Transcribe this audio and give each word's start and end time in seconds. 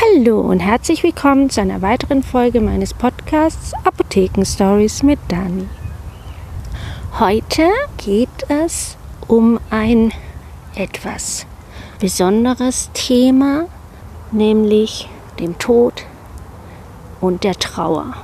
Hallo 0.00 0.40
und 0.42 0.60
herzlich 0.60 1.02
willkommen 1.02 1.50
zu 1.50 1.60
einer 1.60 1.82
weiteren 1.82 2.22
Folge 2.22 2.60
meines 2.60 2.94
Podcasts 2.94 3.72
Apotheken 3.84 4.44
Stories 4.44 5.02
mit 5.02 5.18
Dani. 5.26 5.66
Heute 7.18 7.68
geht 7.96 8.28
es 8.48 8.96
um 9.26 9.58
ein 9.70 10.12
etwas 10.76 11.46
besonderes 11.98 12.90
Thema, 12.94 13.64
nämlich 14.30 15.08
dem 15.40 15.58
Tod 15.58 16.04
und 17.20 17.42
der 17.42 17.56
Trauer. 17.56 18.14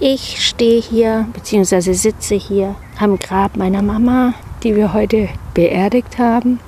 Ich 0.00 0.42
stehe 0.42 0.80
hier 0.80 1.26
bzw. 1.34 1.92
sitze 1.92 2.36
hier 2.36 2.74
am 2.98 3.18
Grab 3.18 3.58
meiner 3.58 3.82
Mama, 3.82 4.32
die 4.62 4.74
wir 4.76 4.94
heute 4.94 5.28
beerdigt 5.52 6.18
haben. 6.18 6.58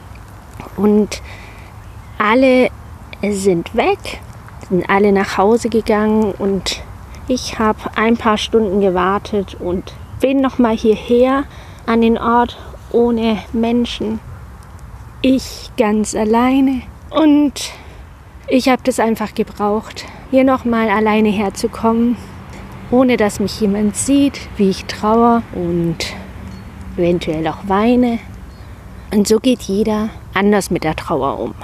Und 0.76 1.22
alle 2.18 2.68
sind 3.22 3.74
weg, 3.74 4.20
sind 4.68 4.88
alle 4.88 5.12
nach 5.12 5.38
Hause 5.38 5.68
gegangen 5.68 6.32
und 6.32 6.82
ich 7.28 7.58
habe 7.58 7.78
ein 7.96 8.16
paar 8.16 8.38
Stunden 8.38 8.80
gewartet 8.80 9.56
und 9.58 9.94
bin 10.20 10.40
noch 10.40 10.58
mal 10.58 10.76
hierher 10.76 11.44
an 11.86 12.00
den 12.00 12.18
Ort 12.18 12.58
ohne 12.90 13.38
Menschen. 13.52 14.20
Ich 15.22 15.70
ganz 15.76 16.14
alleine 16.14 16.82
und 17.10 17.72
ich 18.46 18.68
habe 18.68 18.82
das 18.84 19.00
einfach 19.00 19.34
gebraucht, 19.34 20.04
hier 20.30 20.44
noch 20.44 20.64
mal 20.64 20.90
alleine 20.90 21.30
herzukommen, 21.30 22.16
ohne 22.90 23.16
dass 23.16 23.40
mich 23.40 23.60
jemand 23.60 23.96
sieht, 23.96 24.40
wie 24.56 24.68
ich 24.68 24.84
trauere 24.84 25.42
und 25.54 25.96
eventuell 26.96 27.46
auch 27.48 27.68
weine. 27.68 28.18
Und 29.12 29.26
so 29.26 29.38
geht 29.38 29.62
jeder 29.62 30.10
anders 30.34 30.70
mit 30.70 30.84
der 30.84 30.96
Trauer 30.96 31.38
um. 31.38 31.54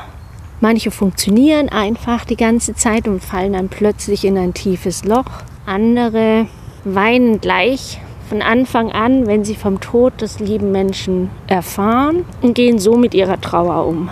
Manche 0.61 0.91
funktionieren 0.91 1.71
einfach 1.71 2.27
die 2.27 2.37
ganze 2.37 2.75
Zeit 2.75 3.09
und 3.09 3.25
fallen 3.25 3.55
dann 3.55 3.71
plötzlich 3.71 4.27
in 4.27 4.37
ein 4.37 4.53
tiefes 4.53 5.05
Loch. 5.05 5.43
Andere 5.65 6.47
weinen 6.85 7.41
gleich 7.41 7.99
von 8.29 8.43
Anfang 8.43 8.93
an, 8.93 9.27
wenn 9.27 9.43
sie 9.43 9.55
vom 9.55 9.81
Tod 9.81 10.21
des 10.21 10.39
lieben 10.39 10.71
Menschen 10.71 11.31
erfahren 11.47 12.27
und 12.43 12.55
gehen 12.55 12.79
so 12.79 12.97
mit 12.97 13.15
ihrer 13.15 13.41
Trauer 13.41 13.87
um. 13.87 14.11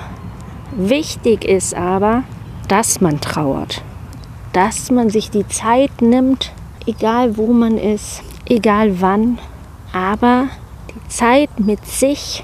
Wichtig 0.75 1.45
ist 1.45 1.75
aber, 1.75 2.25
dass 2.67 3.01
man 3.01 3.21
trauert, 3.21 3.83
dass 4.55 4.91
man 4.91 5.11
sich 5.11 5.31
die 5.31 5.47
Zeit 5.47 6.01
nimmt, 6.01 6.53
egal 6.87 7.37
wo 7.37 7.53
man 7.53 7.77
ist, 7.77 8.23
egal 8.49 9.01
wann, 9.01 9.39
aber 9.93 10.49
die 10.91 11.09
Zeit 11.09 11.61
mit 11.61 11.85
sich 11.87 12.43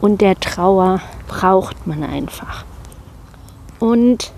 und 0.00 0.20
der 0.20 0.38
Trauer 0.38 1.00
braucht 1.26 1.86
man 1.86 2.04
einfach. 2.04 2.64
Und 3.82 4.30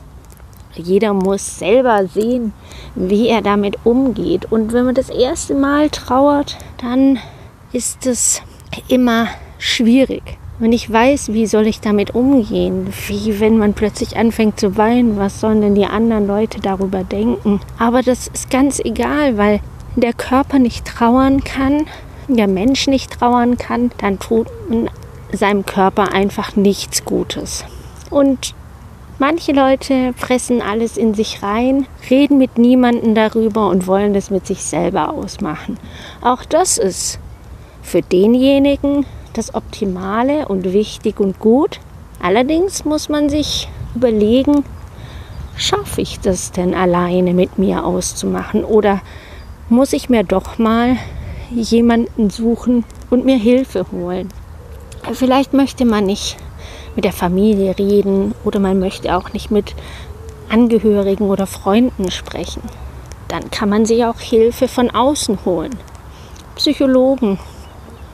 jeder 0.74 1.12
muss 1.12 1.58
selber 1.58 2.06
sehen, 2.06 2.54
wie 2.94 3.28
er 3.28 3.42
damit 3.42 3.76
umgeht. 3.84 4.50
Und 4.50 4.72
wenn 4.72 4.86
man 4.86 4.94
das 4.94 5.10
erste 5.10 5.54
Mal 5.54 5.90
trauert, 5.90 6.56
dann 6.78 7.18
ist 7.70 8.06
es 8.06 8.40
immer 8.88 9.26
schwierig. 9.58 10.38
Wenn 10.58 10.72
ich 10.72 10.90
weiß, 10.90 11.34
wie 11.34 11.46
soll 11.46 11.66
ich 11.66 11.80
damit 11.80 12.14
umgehen, 12.14 12.88
wie 13.06 13.38
wenn 13.38 13.58
man 13.58 13.74
plötzlich 13.74 14.16
anfängt 14.16 14.58
zu 14.58 14.78
weinen, 14.78 15.18
was 15.18 15.40
sollen 15.40 15.60
denn 15.60 15.74
die 15.74 15.84
anderen 15.84 16.26
Leute 16.26 16.60
darüber 16.62 17.04
denken? 17.04 17.60
Aber 17.78 18.00
das 18.00 18.28
ist 18.28 18.48
ganz 18.48 18.80
egal, 18.80 19.36
weil 19.36 19.60
der 19.94 20.14
Körper 20.14 20.58
nicht 20.58 20.86
trauern 20.86 21.44
kann, 21.44 21.86
der 22.28 22.48
Mensch 22.48 22.86
nicht 22.86 23.12
trauern 23.12 23.58
kann, 23.58 23.90
dann 23.98 24.18
tut 24.18 24.46
man 24.70 24.88
seinem 25.32 25.66
Körper 25.66 26.14
einfach 26.14 26.56
nichts 26.56 27.04
Gutes. 27.04 27.66
Und 28.08 28.54
Manche 29.20 29.52
Leute 29.52 30.12
fressen 30.16 30.60
alles 30.60 30.96
in 30.96 31.14
sich 31.14 31.40
rein, 31.40 31.86
reden 32.10 32.36
mit 32.36 32.58
niemandem 32.58 33.14
darüber 33.14 33.68
und 33.68 33.86
wollen 33.86 34.12
das 34.12 34.28
mit 34.30 34.44
sich 34.44 34.64
selber 34.64 35.12
ausmachen. 35.12 35.78
Auch 36.20 36.44
das 36.44 36.78
ist 36.78 37.20
für 37.80 38.02
denjenigen 38.02 39.06
das 39.32 39.54
Optimale 39.54 40.48
und 40.48 40.72
wichtig 40.72 41.20
und 41.20 41.38
gut. 41.38 41.78
Allerdings 42.20 42.84
muss 42.84 43.08
man 43.08 43.28
sich 43.28 43.68
überlegen, 43.94 44.64
schaffe 45.56 46.00
ich 46.00 46.18
das 46.18 46.50
denn 46.50 46.74
alleine 46.74 47.34
mit 47.34 47.56
mir 47.56 47.84
auszumachen 47.84 48.64
oder 48.64 49.00
muss 49.68 49.92
ich 49.92 50.08
mir 50.08 50.24
doch 50.24 50.58
mal 50.58 50.96
jemanden 51.50 52.30
suchen 52.30 52.84
und 53.10 53.24
mir 53.24 53.36
Hilfe 53.36 53.86
holen? 53.92 54.28
Vielleicht 55.12 55.52
möchte 55.52 55.84
man 55.84 56.06
nicht 56.06 56.36
mit 56.94 57.04
der 57.04 57.12
Familie 57.12 57.78
reden 57.78 58.34
oder 58.44 58.60
man 58.60 58.78
möchte 58.78 59.16
auch 59.16 59.32
nicht 59.32 59.50
mit 59.50 59.74
Angehörigen 60.48 61.28
oder 61.28 61.46
Freunden 61.46 62.10
sprechen. 62.10 62.62
Dann 63.28 63.50
kann 63.50 63.68
man 63.68 63.86
sich 63.86 64.04
auch 64.04 64.20
Hilfe 64.20 64.68
von 64.68 64.90
außen 64.90 65.40
holen. 65.44 65.74
Psychologen 66.56 67.38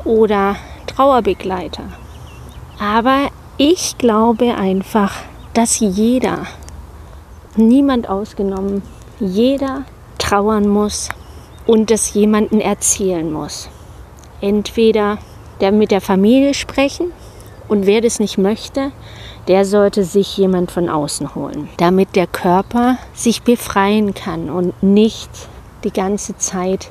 oder 0.05 0.57
Trauerbegleiter. 0.87 1.85
Aber 2.79 3.29
ich 3.59 3.99
glaube 3.99 4.55
einfach, 4.55 5.15
dass 5.53 5.81
jeder, 5.81 6.47
niemand 7.57 8.09
ausgenommen, 8.09 8.83
jeder 9.19 9.83
trauern 10.17 10.69
muss 10.69 11.11
und 11.67 11.91
es 11.91 12.15
jemanden 12.15 12.61
erzählen 12.61 13.31
muss. 13.31 13.69
Entweder 14.41 15.19
der 15.61 15.73
mit 15.73 15.91
der 15.91 16.01
Familie 16.01 16.55
sprechen 16.55 17.13
und 17.71 17.87
wer 17.87 18.01
das 18.01 18.19
nicht 18.19 18.37
möchte, 18.37 18.91
der 19.47 19.65
sollte 19.65 20.05
sich 20.05 20.37
jemand 20.37 20.73
von 20.73 20.89
außen 20.89 21.37
holen, 21.37 21.69
damit 21.77 22.17
der 22.17 22.27
Körper 22.27 22.99
sich 23.15 23.43
befreien 23.43 24.13
kann 24.13 24.51
und 24.51 24.83
nicht 24.83 25.31
die 25.85 25.93
ganze 25.93 26.37
Zeit 26.37 26.91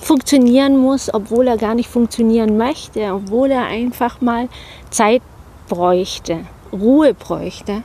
funktionieren 0.00 0.78
muss, 0.78 1.12
obwohl 1.12 1.48
er 1.48 1.56
gar 1.56 1.74
nicht 1.74 1.88
funktionieren 1.88 2.56
möchte, 2.56 3.12
obwohl 3.12 3.50
er 3.50 3.66
einfach 3.66 4.20
mal 4.20 4.48
Zeit 4.90 5.22
bräuchte, 5.68 6.46
Ruhe 6.72 7.12
bräuchte. 7.12 7.82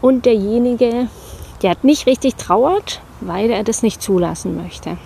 Und 0.00 0.24
derjenige, 0.24 1.08
der 1.60 1.70
hat 1.70 1.84
nicht 1.84 2.06
richtig 2.06 2.36
trauert, 2.36 3.00
weil 3.20 3.50
er 3.50 3.64
das 3.64 3.82
nicht 3.82 4.00
zulassen 4.00 4.56
möchte. 4.56 4.96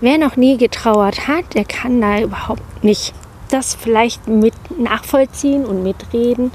Wer 0.00 0.18
noch 0.18 0.36
nie 0.36 0.58
getrauert 0.58 1.28
hat, 1.28 1.54
der 1.54 1.64
kann 1.64 2.00
da 2.00 2.20
überhaupt 2.20 2.84
nicht 2.84 3.14
das 3.50 3.74
vielleicht 3.74 4.28
mit 4.28 4.54
nachvollziehen 4.78 5.64
und 5.64 5.82
mitreden. 5.82 6.52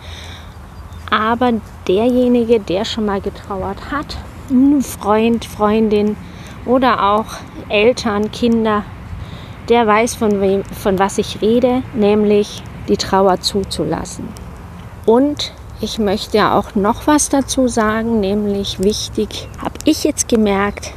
Aber 1.10 1.54
derjenige, 1.88 2.60
der 2.60 2.86
schon 2.86 3.06
mal 3.06 3.22
getrauert 3.22 3.92
hat, 3.92 4.18
Freund, 4.82 5.46
Freundin 5.46 6.18
oder 6.66 7.12
auch 7.12 7.26
Eltern, 7.70 8.32
Kinder, 8.32 8.84
der 9.70 9.88
weiß, 9.88 10.16
von, 10.16 10.42
wem, 10.42 10.64
von 10.64 11.00
was 11.00 11.18
ich 11.18 11.42
rede, 11.42 11.82
nämlich 11.94 12.64
die 12.88 12.98
Trauer 12.98 13.40
zuzulassen. 13.42 14.28
Und 15.06 15.54
ich 15.82 16.00
möchte 16.00 16.52
auch 16.52 16.76
noch 16.76 17.08
was 17.08 17.30
dazu 17.30 17.68
sagen, 17.68 18.20
nämlich 18.20 18.80
wichtig, 18.80 19.48
habe 19.62 19.76
ich 19.86 20.04
jetzt 20.04 20.28
gemerkt, 20.28 20.94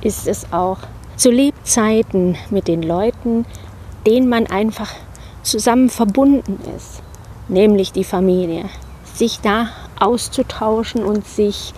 ist 0.00 0.26
es 0.26 0.52
auch 0.52 0.78
zu 1.16 1.30
Lebzeiten 1.30 2.36
mit 2.50 2.66
den 2.66 2.82
Leuten, 2.82 3.44
denen 4.06 4.28
man 4.28 4.46
einfach 4.46 4.90
zusammen 5.42 5.88
verbunden 5.88 6.58
ist, 6.76 7.02
nämlich 7.48 7.92
die 7.92 8.04
Familie. 8.04 8.64
Sich 9.14 9.40
da 9.40 9.68
auszutauschen 9.98 11.04
und 11.04 11.26
sich 11.26 11.74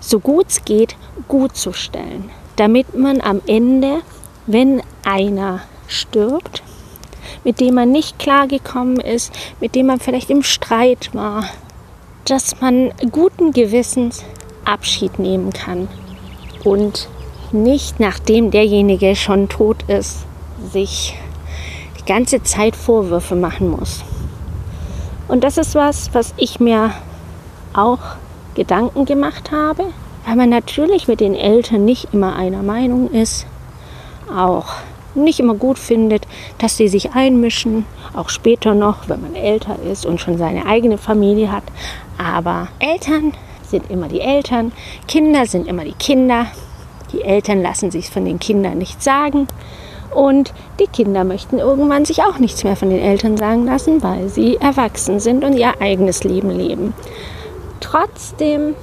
so 0.00 0.20
gut 0.20 0.46
es 0.48 0.64
geht 0.64 0.96
gut 1.26 1.56
zu 1.56 1.72
stellen, 1.72 2.30
damit 2.56 2.96
man 2.96 3.20
am 3.20 3.42
Ende, 3.46 4.00
wenn 4.46 4.82
einer 5.04 5.60
stirbt, 5.86 6.62
mit 7.44 7.60
dem 7.60 7.74
man 7.74 7.92
nicht 7.92 8.18
klargekommen 8.18 9.00
ist, 9.00 9.32
mit 9.60 9.74
dem 9.74 9.86
man 9.86 10.00
vielleicht 10.00 10.30
im 10.30 10.42
Streit 10.42 11.10
war, 11.14 11.44
dass 12.24 12.60
man 12.60 12.92
guten 13.10 13.52
Gewissens 13.52 14.24
Abschied 14.64 15.18
nehmen 15.18 15.52
kann 15.52 15.88
und 16.64 17.08
nicht 17.52 18.00
nachdem 18.00 18.50
derjenige 18.50 19.16
schon 19.16 19.48
tot 19.48 19.82
ist, 19.88 20.26
sich 20.72 21.14
ganze 22.08 22.42
Zeit 22.42 22.74
Vorwürfe 22.74 23.36
machen 23.36 23.68
muss. 23.68 24.02
Und 25.28 25.44
das 25.44 25.58
ist 25.58 25.74
was, 25.74 26.12
was 26.14 26.34
ich 26.38 26.58
mir 26.58 26.92
auch 27.74 28.00
Gedanken 28.54 29.04
gemacht 29.04 29.52
habe, 29.52 29.84
weil 30.26 30.34
man 30.34 30.48
natürlich 30.48 31.06
mit 31.06 31.20
den 31.20 31.34
Eltern 31.34 31.84
nicht 31.84 32.08
immer 32.12 32.34
einer 32.34 32.62
Meinung 32.62 33.10
ist, 33.10 33.46
auch 34.34 34.66
nicht 35.14 35.38
immer 35.38 35.54
gut 35.54 35.78
findet, 35.78 36.26
dass 36.58 36.76
sie 36.76 36.88
sich 36.88 37.12
einmischen, 37.12 37.84
auch 38.14 38.30
später 38.30 38.74
noch, 38.74 39.08
wenn 39.08 39.20
man 39.20 39.34
älter 39.34 39.78
ist 39.90 40.06
und 40.06 40.20
schon 40.20 40.38
seine 40.38 40.66
eigene 40.66 40.96
Familie 40.96 41.52
hat. 41.52 41.64
Aber 42.16 42.68
Eltern 42.78 43.32
sind 43.62 43.90
immer 43.90 44.08
die 44.08 44.20
Eltern, 44.20 44.72
Kinder 45.06 45.46
sind 45.46 45.68
immer 45.68 45.84
die 45.84 45.92
Kinder. 45.92 46.46
Die 47.12 47.22
Eltern 47.22 47.62
lassen 47.62 47.90
sich 47.90 48.10
von 48.10 48.24
den 48.24 48.38
Kindern 48.38 48.78
nichts 48.78 49.04
sagen. 49.04 49.46
Und 50.14 50.52
die 50.80 50.86
Kinder 50.86 51.24
möchten 51.24 51.58
irgendwann 51.58 52.04
sich 52.04 52.22
auch 52.22 52.38
nichts 52.38 52.64
mehr 52.64 52.76
von 52.76 52.90
den 52.90 53.00
Eltern 53.00 53.36
sagen 53.36 53.66
lassen, 53.66 54.02
weil 54.02 54.28
sie 54.28 54.56
erwachsen 54.56 55.20
sind 55.20 55.44
und 55.44 55.54
ihr 55.54 55.80
eigenes 55.80 56.24
Leben 56.24 56.50
leben. 56.50 56.94
Trotzdem 57.80 58.74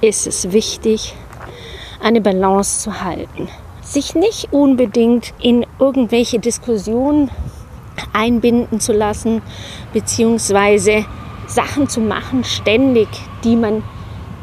ist 0.00 0.26
es 0.26 0.52
wichtig, 0.52 1.14
eine 2.02 2.20
Balance 2.20 2.80
zu 2.80 3.02
halten. 3.02 3.48
Sich 3.82 4.14
nicht 4.14 4.52
unbedingt 4.52 5.34
in 5.40 5.66
irgendwelche 5.78 6.38
Diskussionen 6.38 7.30
einbinden 8.12 8.80
zu 8.80 8.92
lassen, 8.92 9.42
beziehungsweise 9.92 11.04
Sachen 11.46 11.88
zu 11.88 12.00
machen, 12.00 12.44
ständig, 12.44 13.08
die 13.44 13.56
man 13.56 13.82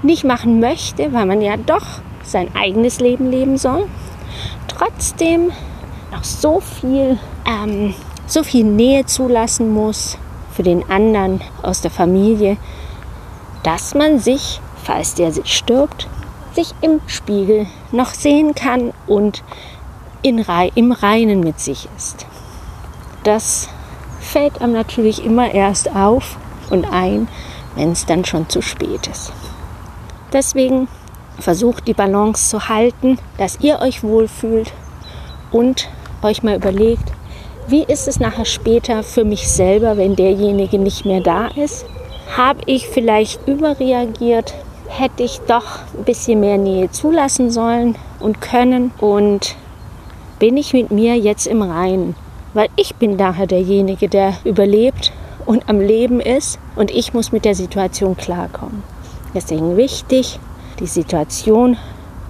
nicht 0.04 0.24
machen 0.24 0.60
möchte, 0.60 1.14
weil 1.14 1.26
man 1.26 1.42
ja 1.42 1.58
doch 1.58 1.86
sein 2.24 2.50
eigenes 2.56 3.00
Leben 3.00 3.30
leben 3.30 3.58
soll. 3.58 3.88
Trotzdem 4.68 5.52
noch 6.12 6.24
so 6.24 6.60
viel, 6.60 7.18
ähm, 7.46 7.94
so 8.28 8.44
viel 8.44 8.66
Nähe 8.66 9.06
zulassen 9.06 9.74
muss 9.74 10.18
für 10.52 10.64
den 10.64 10.90
anderen 10.90 11.42
aus 11.64 11.82
der 11.82 11.92
Familie, 11.92 12.58
dass 13.64 13.96
man 13.96 14.20
sich, 14.20 14.60
falls 14.84 15.16
der 15.16 15.32
stirbt, 15.46 16.08
sich 16.54 16.74
im 16.82 17.00
Spiegel 17.08 17.68
noch 17.92 18.14
sehen 18.14 18.54
kann 18.56 18.94
und 19.08 19.44
in, 20.22 20.46
im 20.76 20.92
Reinen 20.92 21.40
mit 21.40 21.60
sich 21.60 21.88
ist. 21.98 22.26
Das 23.24 23.70
fällt 24.20 24.62
einem 24.62 24.74
natürlich 24.74 25.24
immer 25.24 25.54
erst 25.54 25.96
auf 25.96 26.38
und 26.70 26.86
ein, 26.92 27.28
wenn 27.76 27.92
es 27.92 28.06
dann 28.06 28.26
schon 28.26 28.50
zu 28.50 28.62
spät 28.62 29.08
ist. 29.08 29.32
Deswegen 30.34 30.88
versucht 31.40 31.88
die 31.88 31.94
Balance 31.94 32.50
zu 32.50 32.68
halten, 32.68 33.18
dass 33.38 33.60
ihr 33.62 33.80
euch 33.80 34.04
wohlfühlt 34.04 34.74
und 35.52 35.90
euch 36.24 36.44
mal 36.44 36.56
überlegt, 36.56 37.12
wie 37.68 37.84
ist 37.84 38.08
es 38.08 38.20
nachher 38.20 38.46
später 38.46 39.04
für 39.04 39.24
mich 39.24 39.48
selber, 39.48 39.98
wenn 39.98 40.16
derjenige 40.16 40.78
nicht 40.78 41.06
mehr 41.06 41.22
da 41.22 41.48
ist? 41.48 41.86
Habe 42.36 42.62
ich 42.66 42.88
vielleicht 42.88 43.48
überreagiert? 43.48 44.54
Hätte 44.88 45.24
ich 45.24 45.40
doch 45.48 45.80
ein 45.98 46.04
bisschen 46.04 46.40
mehr 46.40 46.58
Nähe 46.58 46.92
zulassen 46.92 47.50
sollen 47.50 47.96
und 48.20 48.42
können? 48.42 48.92
Und 49.00 49.56
bin 50.40 50.58
ich 50.58 50.74
mit 50.74 50.92
mir 50.92 51.16
jetzt 51.18 51.48
im 51.48 51.62
Reinen? 51.62 52.16
Weil 52.54 52.70
ich 52.76 52.96
bin 52.96 53.18
daher 53.18 53.48
derjenige, 53.48 54.10
der 54.10 54.34
überlebt 54.44 55.14
und 55.46 55.70
am 55.70 55.80
Leben 55.80 56.20
ist 56.20 56.60
und 56.76 56.92
ich 56.92 57.14
muss 57.14 57.32
mit 57.32 57.46
der 57.46 57.56
Situation 57.56 58.18
klarkommen. 58.18 58.84
Deswegen 59.34 59.78
wichtig, 59.78 60.40
die 60.80 60.88
Situation 60.88 61.78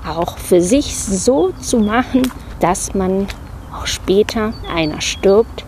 auch 0.07 0.37
für 0.37 0.61
sich 0.61 0.97
so 0.97 1.51
zu 1.59 1.79
machen, 1.79 2.31
dass 2.59 2.93
man 2.93 3.27
auch 3.81 3.87
später 3.87 4.53
einer 4.73 5.01
stirbt, 5.01 5.65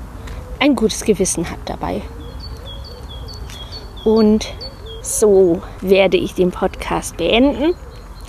ein 0.60 0.75
gutes 0.75 1.04
Gewissen 1.04 1.50
hat 1.50 1.60
dabei. 1.65 2.01
Und 4.06 4.54
so 5.01 5.62
werde 5.81 6.18
ich 6.18 6.36
den 6.36 6.51
Podcast 6.51 7.18
beenden 7.18 7.74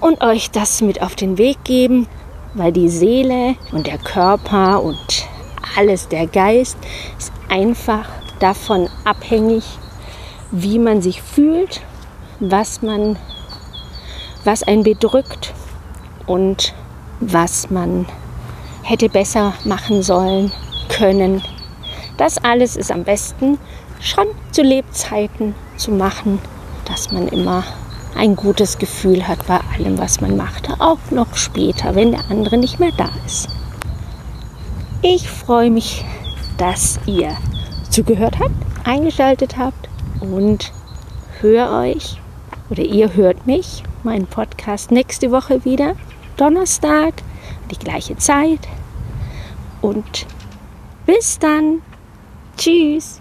und 0.01 0.23
euch 0.23 0.51
das 0.51 0.81
mit 0.81 1.03
auf 1.03 1.17
den 1.17 1.39
Weg 1.39 1.65
geben, 1.65 2.07
weil 2.55 2.73
die 2.73 2.89
Seele 2.89 3.57
und 3.73 3.87
der 3.87 3.99
Körper 3.99 4.83
und 4.83 5.29
alles, 5.77 6.09
der 6.09 6.27
Geist, 6.27 6.79
ist 7.19 7.33
einfach 7.49 8.09
davon 8.39 8.89
abhängig, 9.05 9.65
wie 10.51 10.79
man 10.79 11.03
sich 11.03 11.21
fühlt, 11.21 11.83
was 12.41 12.81
man, 12.81 13.17
was 14.45 14.63
einen 14.63 14.83
bedrückt 14.83 15.53
und 16.27 16.75
was 17.21 17.71
man 17.71 18.07
hätte 18.85 19.09
besser 19.09 19.55
machen 19.65 20.03
sollen 20.03 20.53
können. 20.89 21.43
Das 22.17 22.39
alles 22.39 22.77
ist 22.77 22.93
am 22.93 23.03
besten 23.03 23.59
schon 24.01 24.27
zu 24.53 24.63
Lebzeiten 24.63 25.55
zu 25.77 25.91
machen, 25.91 26.39
dass 26.85 27.11
man 27.11 27.27
immer 27.29 27.65
ein 28.17 28.37
gutes 28.37 28.79
Gefühl 28.79 29.27
hat 29.27 29.47
bei 29.47 29.59
allem, 29.75 29.99
was 29.99 30.21
man 30.21 30.37
macht, 30.37 30.69
auch 30.79 31.11
noch 31.11 31.35
später, 31.35 31.95
wenn 31.95 32.13
der 32.13 32.31
andere 32.31 32.59
nicht 32.59 32.79
mehr 32.79 32.93
da 32.97 33.11
ist. 33.27 33.49
Ich 35.03 35.29
freue 35.29 35.71
mich, 35.71 36.05
dass 36.59 37.01
ihr 37.07 37.37
zugehört 37.91 38.39
habt, 38.39 38.55
eingeschaltet 38.85 39.57
habt 39.57 39.89
und 40.21 40.73
höre 41.41 41.71
euch 41.73 42.21
oder 42.71 42.83
ihr 42.83 43.15
hört 43.15 43.47
mich, 43.47 43.83
meinen 44.03 44.27
Podcast 44.27 44.91
nächste 44.91 45.31
Woche 45.31 45.65
wieder, 45.65 45.95
Donnerstag, 46.37 47.15
die 47.79 47.85
gleiche 47.85 48.17
Zeit. 48.17 48.61
Und 49.81 50.27
bis 51.07 51.39
dann. 51.39 51.83
Tschüss. 52.57 53.21